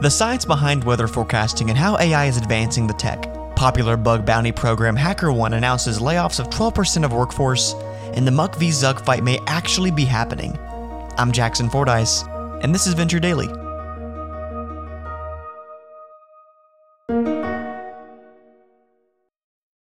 [0.00, 3.26] The science behind weather forecasting and how AI is advancing the tech.
[3.56, 7.74] Popular bug bounty program HackerOne announces layoffs of 12% of workforce,
[8.14, 10.56] and the Musk v Zuck fight may actually be happening.
[11.16, 12.22] I'm Jackson Fordyce,
[12.62, 13.48] and this is Venture Daily.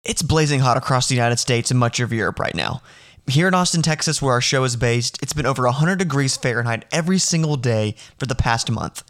[0.04, 2.82] It's blazing hot across the United States and much of Europe right now.
[3.26, 6.84] Here in Austin, Texas, where our show is based, it's been over 100 degrees Fahrenheit
[6.90, 9.04] every single day for the past month.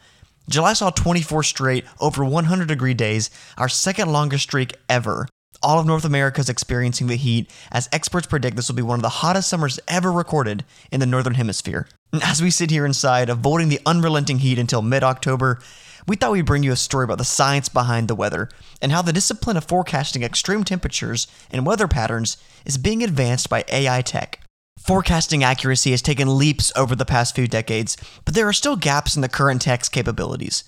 [0.48, 5.26] July saw 24 straight over 100 degree days, our second longest streak ever.
[5.62, 8.98] All of North America is experiencing the heat, as experts predict this will be one
[8.98, 11.86] of the hottest summers ever recorded in the Northern Hemisphere.
[12.22, 15.60] As we sit here inside, avoiding the unrelenting heat until mid October,
[16.06, 18.48] we thought we'd bring you a story about the science behind the weather
[18.80, 23.64] and how the discipline of forecasting extreme temperatures and weather patterns is being advanced by
[23.68, 24.40] AI tech.
[24.78, 29.14] Forecasting accuracy has taken leaps over the past few decades, but there are still gaps
[29.14, 30.64] in the current tech's capabilities.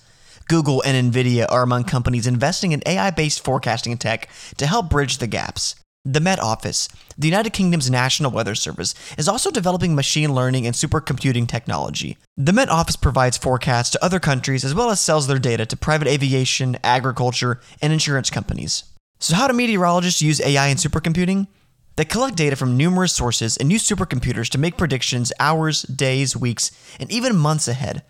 [0.47, 5.17] Google and Nvidia are among companies investing in AI based forecasting tech to help bridge
[5.17, 5.75] the gaps.
[6.05, 10.75] The Met Office, the United Kingdom's National Weather Service, is also developing machine learning and
[10.75, 12.17] supercomputing technology.
[12.35, 15.77] The Met Office provides forecasts to other countries as well as sells their data to
[15.77, 18.83] private aviation, agriculture, and insurance companies.
[19.21, 21.47] So, how do meteorologists use AI and supercomputing?
[21.95, 26.71] They collect data from numerous sources and use supercomputers to make predictions hours, days, weeks,
[26.99, 28.03] and even months ahead.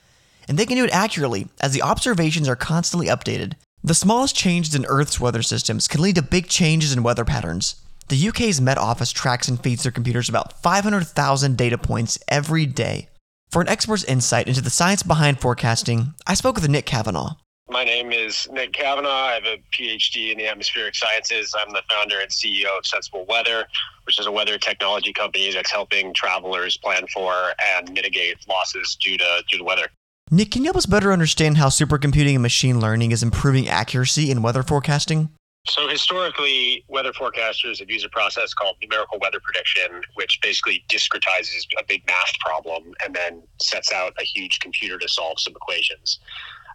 [0.47, 3.53] And they can do it accurately, as the observations are constantly updated.
[3.85, 7.75] The smallest changes in Earth's weather systems can lead to big changes in weather patterns.
[8.07, 13.09] The UK's Met Office tracks and feeds their computers about 500,000 data points every day.
[13.51, 17.35] For an expert's insight into the science behind forecasting, I spoke with Nick Cavanaugh.
[17.69, 19.09] My name is Nick Cavanaugh.
[19.09, 21.53] I have a PhD in the atmospheric sciences.
[21.59, 23.65] I'm the founder and CEO of Sensible Weather,
[24.05, 29.17] which is a weather technology company that's helping travelers plan for and mitigate losses due
[29.17, 29.89] to due to weather.
[30.33, 34.31] Nick, can you help us better understand how supercomputing and machine learning is improving accuracy
[34.31, 35.29] in weather forecasting?
[35.67, 41.67] So historically, weather forecasters have used a process called numerical weather prediction, which basically discretizes
[41.77, 46.17] a big math problem and then sets out a huge computer to solve some equations.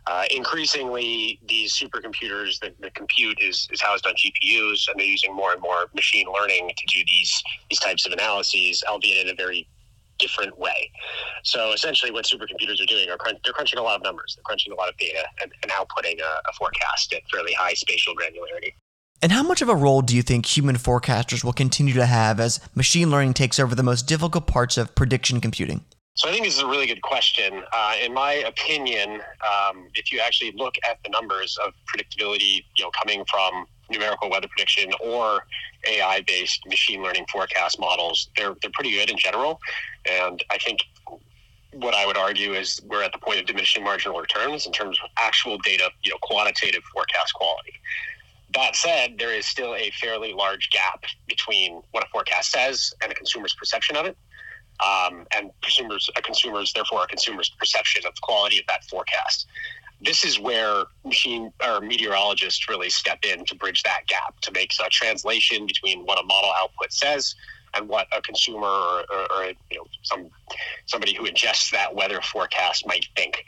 [0.07, 5.35] Uh, increasingly, these supercomputers, the, the compute is, is housed on GPUs, and they're using
[5.35, 9.35] more and more machine learning to do these these types of analyses, albeit in a
[9.35, 9.67] very
[10.19, 10.91] different way.
[11.45, 14.43] So essentially, what supercomputers are doing are crunch, they're crunching a lot of numbers, they're
[14.45, 18.15] crunching a lot of data, and, and outputting a, a forecast at fairly high spatial
[18.15, 18.73] granularity.
[19.21, 22.39] And how much of a role do you think human forecasters will continue to have
[22.39, 25.85] as machine learning takes over the most difficult parts of prediction computing?
[26.15, 27.63] So I think this is a really good question.
[27.73, 32.85] Uh, in my opinion, um, if you actually look at the numbers of predictability, you
[32.85, 35.47] know, coming from numerical weather prediction or
[35.87, 39.61] AI-based machine learning forecast models, they're they're pretty good in general.
[40.11, 40.81] And I think
[41.73, 44.99] what I would argue is we're at the point of diminishing marginal returns in terms
[45.03, 47.75] of actual data, you know, quantitative forecast quality.
[48.55, 53.13] That said, there is still a fairly large gap between what a forecast says and
[53.13, 54.17] a consumer's perception of it
[54.81, 59.47] um, and consumers, a consumer's, therefore, a consumer's perception of the quality of that forecast.
[60.01, 64.71] This is where machine or meteorologists really step in to bridge that gap, to make
[64.85, 67.35] a translation between what a model output says
[67.75, 70.29] and what a consumer or, or, or you know some
[70.87, 73.43] somebody who ingests that weather forecast might think.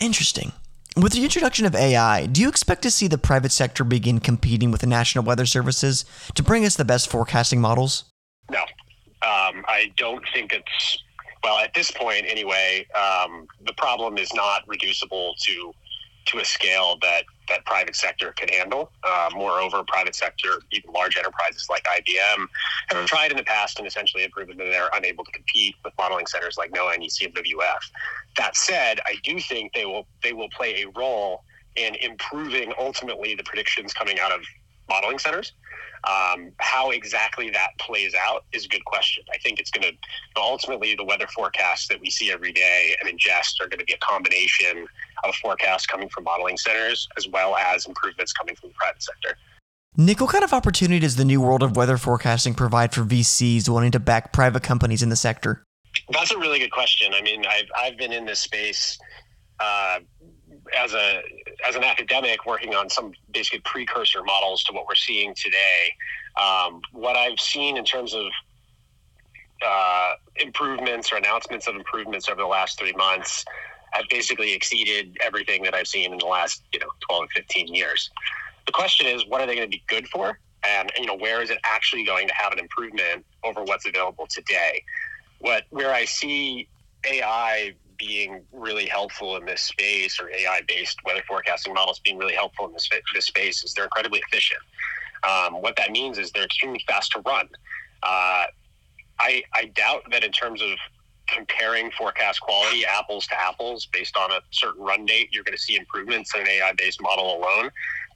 [0.00, 0.52] Interesting.
[0.96, 4.70] With the introduction of AI, do you expect to see the private sector begin competing
[4.70, 8.04] with the National Weather Services to bring us the best forecasting models?
[8.50, 11.02] No, um, I don't think it's
[11.42, 12.86] well at this point anyway.
[12.94, 15.72] Um, the problem is not reducible to
[16.26, 18.90] to a scale that that private sector can handle.
[19.04, 22.46] Uh, moreover, private sector, even large enterprises like IBM,
[22.88, 25.92] have tried in the past and essentially have proven that they're unable to compete with
[25.96, 27.78] modeling centers like NOAA and ECMWF.
[28.36, 31.44] That said, I do think they will they will play a role
[31.76, 34.40] in improving ultimately the predictions coming out of
[34.88, 35.52] modeling centers.
[36.04, 39.24] Um, how exactly that plays out is a good question.
[39.32, 39.96] I think it's going to
[40.36, 43.94] ultimately the weather forecasts that we see every day and ingest are going to be
[43.94, 44.86] a combination
[45.24, 49.36] of forecasts coming from modeling centers as well as improvements coming from the private sector.
[49.96, 53.68] Nick, what kind of opportunity does the new world of weather forecasting provide for VCs
[53.68, 55.64] wanting to back private companies in the sector?
[56.10, 57.14] That's a really good question.
[57.14, 58.98] I mean, I've, I've been in this space
[59.58, 60.00] uh,
[60.78, 61.22] as a
[61.66, 65.92] as an academic working on some basically precursor models to what we're seeing today,
[66.40, 68.26] um, what I've seen in terms of
[69.66, 73.44] uh, improvements or announcements of improvements over the last three months
[73.92, 77.74] have basically exceeded everything that I've seen in the last you know 12 or 15
[77.74, 78.10] years.
[78.66, 80.38] The question is, what are they going to be good for?
[80.64, 83.86] And, and you know, where is it actually going to have an improvement over what's
[83.86, 84.82] available today?
[85.38, 86.68] What where I see
[87.10, 92.34] AI being really helpful in this space or AI based weather forecasting models being really
[92.34, 94.60] helpful in this, this space is they're incredibly efficient.
[95.28, 97.48] Um, what that means is they're extremely fast to run.
[98.02, 98.44] Uh,
[99.18, 100.68] I, I doubt that in terms of
[101.28, 105.62] comparing forecast quality apples to apples based on a certain run date, you're going to
[105.62, 107.70] see improvements in an AI based model alone.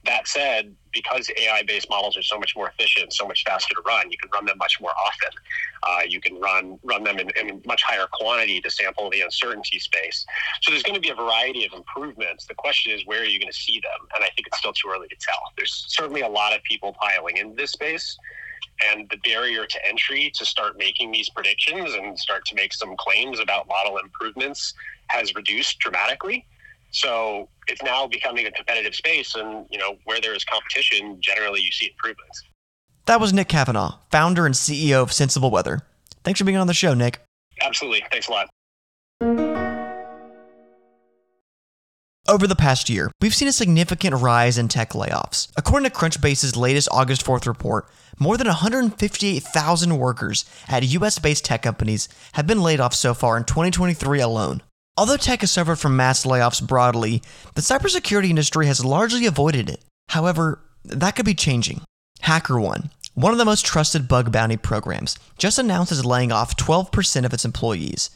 [0.05, 3.81] That said, because AI based models are so much more efficient, so much faster to
[3.85, 5.29] run, you can run them much more often.
[5.83, 9.77] Uh, you can run run them in, in, much higher quantity to sample the uncertainty
[9.77, 10.25] space.
[10.61, 12.45] So there's going to be a variety of improvements.
[12.45, 14.07] The question is, where are you going to see them?
[14.15, 15.39] And I think it's still too early to tell.
[15.55, 18.17] There's certainly a lot of people piling into this space.
[18.89, 22.95] And the barrier to entry to start making these predictions and start to make some
[22.97, 24.73] claims about model improvements
[25.07, 26.47] has reduced dramatically.
[26.91, 31.61] So it's now becoming a competitive space, and you know where there is competition, generally
[31.61, 32.43] you see improvements.
[33.05, 35.81] That was Nick Cavanaugh, founder and CEO of Sensible Weather.
[36.23, 37.19] Thanks for being on the show, Nick.
[37.63, 38.03] Absolutely.
[38.11, 38.49] Thanks a lot.
[42.27, 45.51] Over the past year, we've seen a significant rise in tech layoffs.
[45.57, 47.89] According to Crunchbase's latest August 4th report,
[48.19, 53.37] more than 158,000 workers at US based tech companies have been laid off so far
[53.37, 54.61] in 2023 alone.
[54.97, 57.21] Although tech has suffered from mass layoffs broadly,
[57.55, 59.81] the cybersecurity industry has largely avoided it.
[60.09, 61.81] However, that could be changing.
[62.23, 67.25] HackerOne, one of the most trusted bug bounty programs, just announced it's laying off 12%
[67.25, 68.09] of its employees.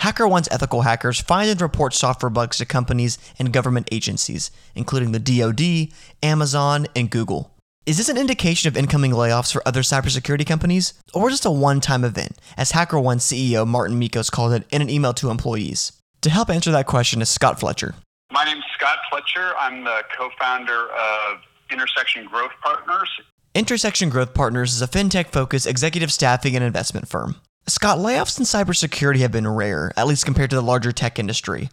[0.00, 5.18] HackerOne's ethical hackers find and report software bugs to companies and government agencies, including the
[5.18, 5.92] DoD,
[6.22, 7.54] Amazon, and Google.
[7.86, 11.80] Is this an indication of incoming layoffs for other cybersecurity companies, or just a one
[11.80, 15.92] time event, as HackerOne CEO Marten Mickos called it in an email to employees?
[16.22, 17.94] To help answer that question is Scott Fletcher.
[18.32, 19.54] My name is Scott Fletcher.
[19.56, 21.38] I'm the co founder of
[21.70, 23.08] Intersection Growth Partners.
[23.54, 27.36] Intersection Growth Partners is a fintech focused executive staffing and investment firm.
[27.68, 31.70] Scott, layoffs in cybersecurity have been rare, at least compared to the larger tech industry.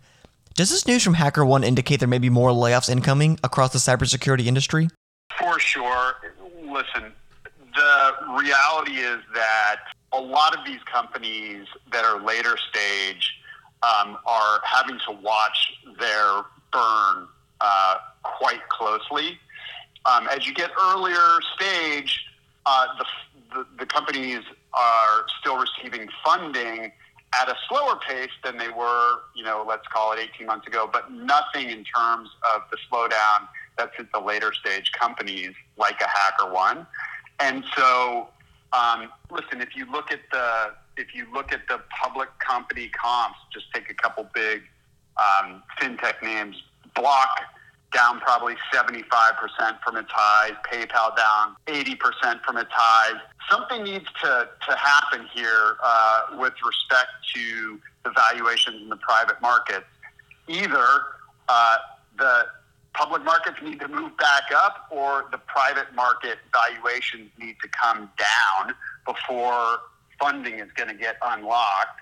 [0.53, 4.45] Does this news from HackerOne indicate there may be more layoffs incoming across the cybersecurity
[4.45, 4.89] industry?
[5.39, 6.13] For sure.
[6.61, 7.11] Listen,
[7.73, 9.77] the reality is that
[10.13, 13.33] a lot of these companies that are later stage
[13.85, 16.41] um, are having to watch their
[16.71, 17.27] burn
[17.61, 19.37] uh, quite closely.
[20.05, 22.25] Um, as you get earlier stage,
[22.65, 23.05] uh, the,
[23.55, 24.41] the, the companies
[24.73, 26.91] are still receiving funding
[27.33, 30.89] at a slower pace than they were, you know, let's call it 18 months ago,
[30.91, 33.47] but nothing in terms of the slowdown
[33.77, 36.85] that's at the later stage companies like a HackerOne.
[37.39, 38.29] And so,
[38.73, 43.37] um, listen, if you look at the if you look at the public company comps,
[43.53, 44.61] just take a couple big
[45.17, 46.61] um, fintech names,
[46.95, 47.41] Block
[47.93, 48.93] down probably 75%
[49.83, 53.19] from its highs, PayPal down 80% from its highs.
[53.49, 59.41] Something needs to, to happen here uh, with respect to the valuations in the private
[59.41, 59.85] markets.
[60.47, 60.85] Either
[61.47, 61.77] uh,
[62.17, 62.45] the
[62.93, 68.09] public markets need to move back up or the private market valuations need to come
[68.17, 68.73] down
[69.05, 69.79] before
[70.19, 72.01] funding is going to get unlocked,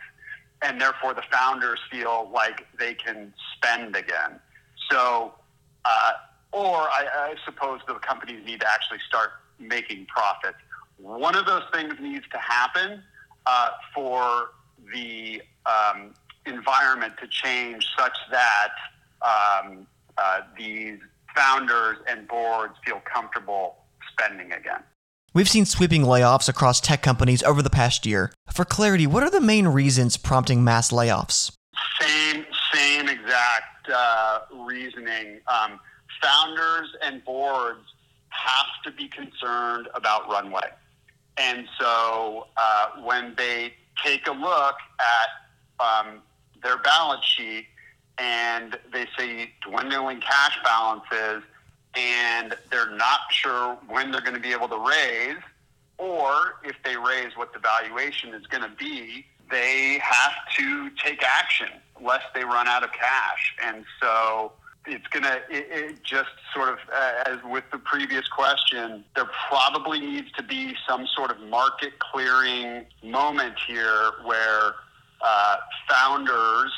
[0.61, 4.39] and therefore the founders feel like they can spend again.
[4.89, 5.33] So,
[5.85, 6.11] uh,
[6.51, 10.57] or I, I suppose the companies need to actually start making profits.
[10.97, 13.01] One of those things needs to happen
[13.45, 14.51] uh, for
[14.93, 16.13] the um,
[16.45, 18.73] environment to change such that
[19.21, 20.99] um, uh, these
[21.35, 23.77] founders and boards feel comfortable
[24.11, 24.83] spending again.
[25.35, 28.31] We've seen sweeping layoffs across tech companies over the past year.
[28.51, 31.57] For clarity, what are the main reasons prompting mass layoffs?
[31.99, 35.39] Same, same exact uh, reasoning.
[35.47, 35.79] Um,
[36.21, 37.81] founders and boards
[38.29, 40.69] have to be concerned about runway.
[41.37, 43.73] And so uh, when they
[44.05, 46.21] take a look at um,
[46.61, 47.65] their balance sheet
[48.19, 51.41] and they see dwindling cash balances,
[51.95, 55.41] and they're not sure when they're going to be able to raise,
[55.97, 61.23] or if they raise what the valuation is going to be, they have to take
[61.23, 61.69] action
[62.01, 63.55] lest they run out of cash.
[63.63, 64.53] And so
[64.85, 69.99] it's going to, it, just sort of, uh, as with the previous question, there probably
[69.99, 74.73] needs to be some sort of market clearing moment here where
[75.21, 75.57] uh,
[75.89, 76.71] founders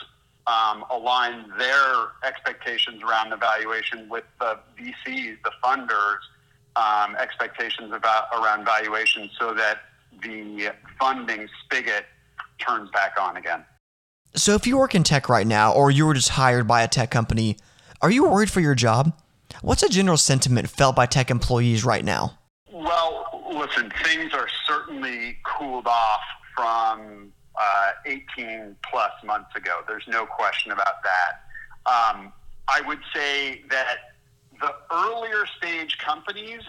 [0.47, 6.17] um, align their expectations around the valuation with the VCs, the funders,
[6.75, 9.79] um, expectations about around valuation, so that
[10.21, 12.05] the funding spigot
[12.59, 13.65] turns back on again.
[14.35, 16.87] So, if you work in tech right now, or you were just hired by a
[16.87, 17.57] tech company,
[18.01, 19.17] are you worried for your job?
[19.61, 22.37] What's a general sentiment felt by tech employees right now?
[22.71, 26.21] Well, listen, things are certainly cooled off
[26.55, 29.81] from uh, 18 plus months ago.
[29.87, 31.41] There's no question about that.
[31.85, 32.33] Um,
[32.67, 33.97] I would say that
[34.59, 36.61] the earlier stage companies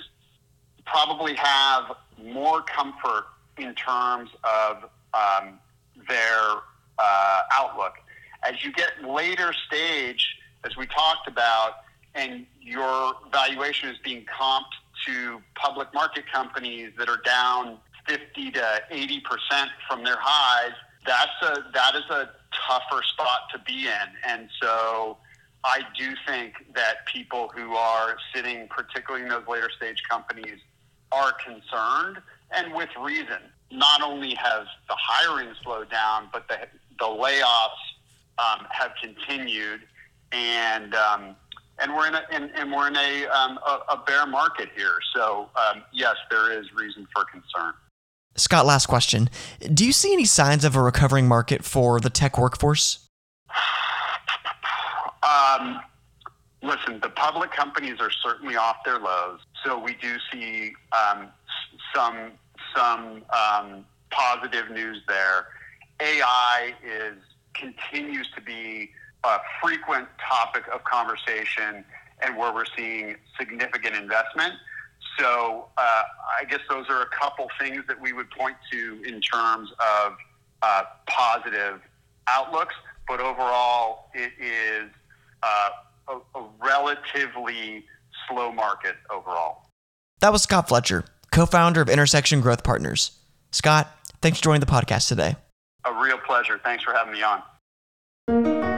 [0.84, 3.26] probably have more comfort
[3.58, 5.58] in terms of um,
[6.08, 6.40] their
[6.98, 7.94] uh, outlook.
[8.42, 11.76] As you get later stage, as we talked about,
[12.14, 14.64] and your valuation is being comped
[15.06, 20.74] to public market companies that are down 50 to 80 percent from their highs,
[21.06, 22.30] that's a that is a
[22.66, 24.08] tougher spot to be in.
[24.26, 25.18] And so
[25.64, 30.58] I do think that people who are sitting, particularly in those later stage companies,
[31.12, 32.18] are concerned
[32.52, 33.38] and with reason.
[33.70, 37.70] Not only has the hiring slowed down, but the the layoffs
[38.38, 39.80] um, have continued,
[40.32, 41.36] and um,
[41.78, 44.98] and we're in a and, and we're in a, um, a, a bear market here.
[45.14, 47.74] So um, yes, there is reason for concern.
[48.36, 52.38] Scott, last question: Do you see any signs of a recovering market for the tech
[52.38, 53.08] workforce?
[55.22, 55.80] Um,
[56.62, 61.28] listen, the public companies are certainly off their lows, so we do see um,
[61.94, 62.32] some
[62.74, 65.48] some um, positive news there.
[66.00, 67.16] AI is
[67.54, 68.90] continues to be
[69.24, 71.84] a frequent topic of conversation
[72.22, 74.52] and where we're seeing significant investment.
[75.18, 76.02] So uh,
[76.38, 80.12] I guess those are a couple things that we would point to in terms of
[80.62, 81.80] uh, positive
[82.28, 82.74] outlooks.
[83.08, 84.90] But overall, it is
[85.42, 85.68] uh,
[86.08, 87.84] a, a relatively
[88.28, 89.68] slow market overall.
[90.20, 93.12] That was Scott Fletcher, co founder of Intersection Growth Partners.
[93.52, 95.36] Scott, thanks for joining the podcast today.
[95.84, 96.60] A real pleasure.
[96.62, 98.75] Thanks for having me on.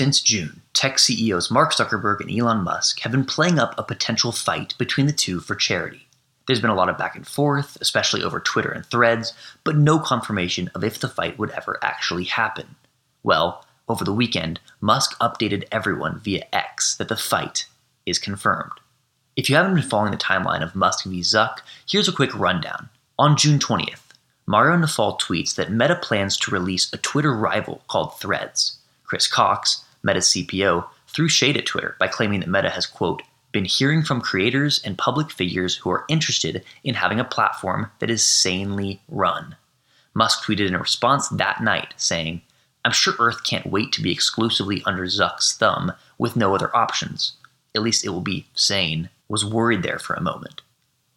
[0.00, 4.32] Since June, tech CEOs Mark Zuckerberg and Elon Musk have been playing up a potential
[4.32, 6.08] fight between the two for charity.
[6.46, 9.98] There's been a lot of back and forth, especially over Twitter and threads, but no
[9.98, 12.76] confirmation of if the fight would ever actually happen.
[13.22, 17.66] Well, over the weekend, Musk updated everyone via X that the fight
[18.06, 18.80] is confirmed.
[19.36, 21.20] If you haven't been following the timeline of Musk v.
[21.20, 22.88] Zuck, here's a quick rundown.
[23.18, 24.00] On June 20th,
[24.46, 28.78] Mario Nawfal tweets that Meta plans to release a Twitter rival called Threads.
[29.04, 33.64] Chris Cox, Meta's CPO, threw shade at Twitter by claiming that Meta has, quote, been
[33.64, 38.24] hearing from creators and public figures who are interested in having a platform that is
[38.24, 39.56] sanely run.
[40.14, 42.42] Musk tweeted in response that night, saying,
[42.84, 47.34] I'm sure Earth can't wait to be exclusively under Zuck's thumb with no other options.
[47.74, 49.10] At least it will be sane.
[49.28, 50.62] Was worried there for a moment.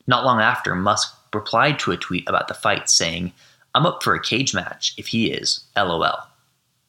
[0.06, 3.34] Not long after, Musk replied to a tweet about the fight saying,
[3.74, 6.28] I'm up for a cage match if he is, lol.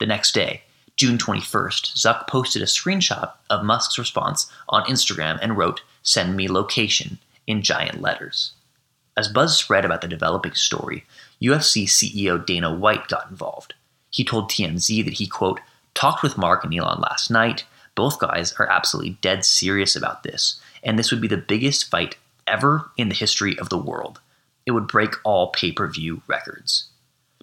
[0.01, 0.64] The next day,
[0.97, 6.49] June 21st, Zuck posted a screenshot of Musk's response on Instagram and wrote, Send me
[6.49, 8.53] location, in giant letters.
[9.17, 11.05] As buzz spread about the developing story,
[11.43, 13.75] UFC CEO Dana White got involved.
[14.11, 15.61] He told TMZ that he, quote,
[15.95, 17.65] talked with Mark and Elon last night.
[17.95, 22.17] Both guys are absolutely dead serious about this, and this would be the biggest fight
[22.47, 24.21] ever in the history of the world.
[24.67, 26.87] It would break all pay per view records.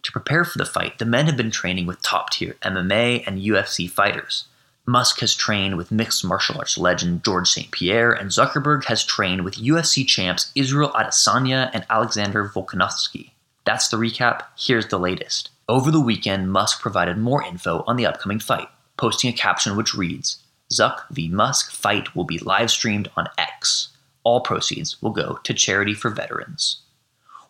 [0.04, 3.40] To prepare for the fight, the men have been training with top tier MMA and
[3.40, 4.46] UFC fighters.
[4.86, 7.72] Musk has trained with mixed martial arts legend George St.
[7.72, 13.32] Pierre, and Zuckerberg has trained with UFC champs Israel Adesanya and Alexander Volkanovski.
[13.64, 14.44] That's the recap.
[14.58, 15.52] Here's the latest.
[15.70, 19.94] Over the weekend, Musk provided more info on the upcoming fight, posting a caption which
[19.94, 20.44] reads
[20.74, 21.30] Zuck v.
[21.30, 23.90] Musk fight will be live streamed on X.
[24.24, 26.82] All proceeds will go to charity for veterans.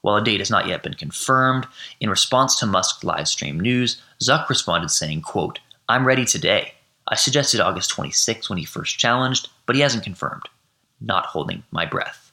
[0.02, 1.68] While a date has not yet been confirmed,
[2.00, 6.74] in response to Musk's live stream news, Zuck responded saying, quote, I'm ready today.
[7.08, 10.44] I suggested August 26 when he first challenged, but he hasn't confirmed.
[11.00, 12.32] Not holding my breath.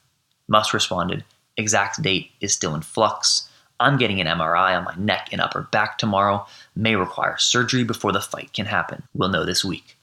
[0.48, 1.24] Musk responded,
[1.56, 3.48] exact date is still in flux.
[3.80, 6.46] I'm getting an MRI on my neck and upper back tomorrow.
[6.74, 9.02] May require surgery before the fight can happen.
[9.14, 9.96] We'll know this week.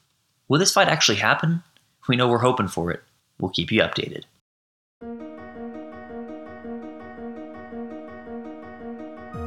[0.48, 1.64] Will this fight actually happen?
[2.08, 3.04] We know we're hoping for it.
[3.40, 4.24] We'll keep you updated.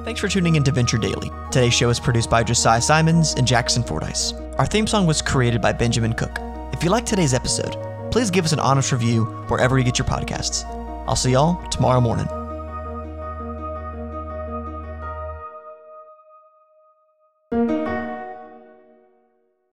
[0.08, 1.30] Thanks for tuning in to Venture Daily.
[1.50, 4.32] Today's show is produced by Josiah Simons and Jackson Fordyce.
[4.56, 6.38] Our theme song was created by Benjamin Cook.
[6.72, 7.76] If you liked today's episode,
[8.10, 10.64] please give us an honest review wherever you get your podcasts.
[11.06, 12.26] I'll see y'all tomorrow morning.